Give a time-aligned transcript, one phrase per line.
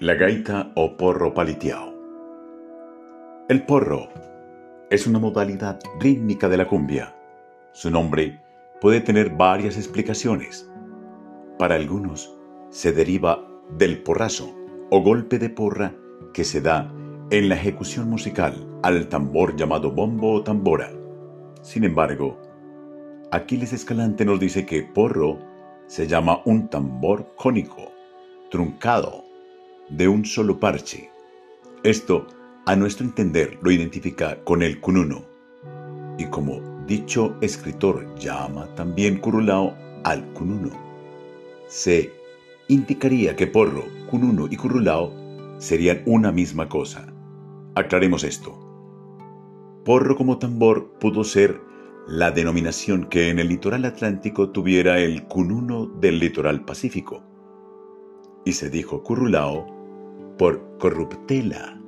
[0.00, 1.92] La gaita o porro paliteado.
[3.50, 4.08] El porro
[4.88, 7.14] es una modalidad rítmica de la cumbia.
[7.72, 8.40] Su nombre
[8.80, 10.70] puede tener varias explicaciones.
[11.58, 12.34] Para algunos
[12.70, 13.46] se deriva
[13.76, 14.50] del porrazo
[14.88, 15.92] o golpe de porra
[16.32, 16.90] que se da
[17.28, 20.90] en la ejecución musical al tambor llamado bombo o tambora.
[21.60, 22.40] Sin embargo,
[23.32, 25.36] Aquiles Escalante nos dice que porro
[25.88, 27.92] se llama un tambor cónico,
[28.50, 29.28] truncado,
[29.90, 31.10] de un solo parche.
[31.82, 32.26] Esto,
[32.66, 35.24] a nuestro entender, lo identifica con el cununo.
[36.18, 40.70] Y como dicho escritor llama también curulao al cununo,
[41.66, 42.12] se
[42.68, 45.12] indicaría que porro, cununo y curulao
[45.58, 47.12] serían una misma cosa.
[47.74, 48.58] Aclaremos esto.
[49.84, 51.60] Porro como tambor pudo ser
[52.06, 57.22] la denominación que en el litoral atlántico tuviera el cununo del litoral pacífico.
[58.44, 59.79] Y se dijo curulao
[60.40, 61.78] por corruptela,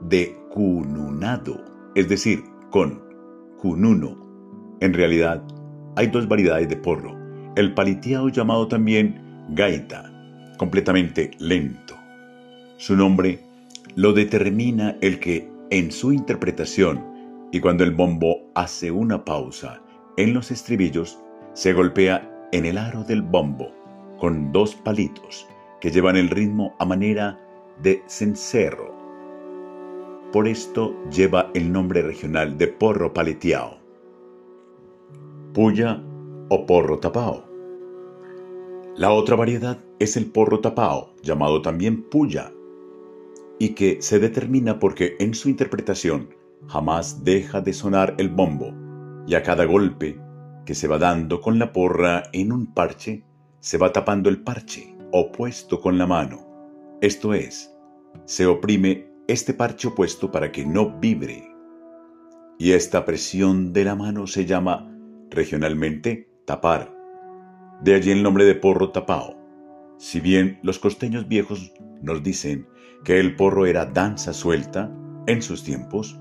[0.00, 3.00] de cununado, es decir, con
[3.58, 4.76] cununo.
[4.80, 5.40] En realidad,
[5.94, 7.16] hay dos variedades de porro,
[7.54, 10.12] el paliteado llamado también gaita,
[10.58, 11.94] completamente lento.
[12.76, 13.38] Su nombre
[13.94, 17.04] lo determina el que en su interpretación
[17.52, 19.80] y cuando el bombo hace una pausa
[20.16, 21.20] en los estribillos,
[21.52, 23.70] se golpea en el aro del bombo
[24.18, 25.46] con dos palitos
[25.80, 27.38] que llevan el ritmo a manera
[27.82, 28.94] de cencerro.
[30.32, 33.78] Por esto lleva el nombre regional de porro paleteado.
[35.52, 36.02] Puya
[36.48, 37.44] o porro tapao.
[38.96, 42.52] La otra variedad es el porro tapao, llamado también puya,
[43.58, 46.30] y que se determina porque en su interpretación
[46.66, 48.72] jamás deja de sonar el bombo,
[49.26, 50.18] y a cada golpe
[50.64, 53.22] que se va dando con la porra en un parche,
[53.60, 56.46] se va tapando el parche opuesto con la mano.
[57.00, 57.74] Esto es,
[58.26, 61.50] se oprime este parche opuesto para que no vibre.
[62.58, 64.92] Y esta presión de la mano se llama
[65.30, 66.94] regionalmente tapar.
[67.82, 69.36] De allí el nombre de porro tapao.
[69.98, 71.72] Si bien los costeños viejos
[72.02, 72.66] nos dicen
[73.04, 74.94] que el porro era danza suelta
[75.26, 76.20] en sus tiempos,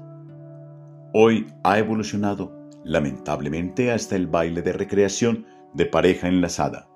[1.14, 2.54] hoy ha evolucionado
[2.86, 6.88] lamentablemente hasta el baile de recreación de pareja enlazada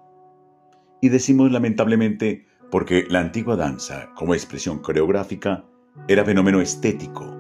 [1.02, 5.66] y decimos lamentablemente porque la antigua danza, como expresión coreográfica,
[6.08, 7.36] era fenómeno estético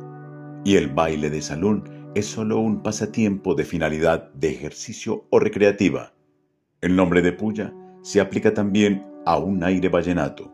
[0.63, 6.13] y el baile de salón es solo un pasatiempo de finalidad de ejercicio o recreativa.
[6.81, 10.51] El nombre de puya se aplica también a un aire vallenato,